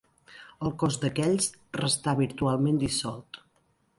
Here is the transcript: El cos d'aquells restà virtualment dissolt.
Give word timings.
El 0.67 0.71
cos 0.83 0.97
d'aquells 1.03 1.51
restà 1.81 2.15
virtualment 2.21 2.83
dissolt. 2.87 3.43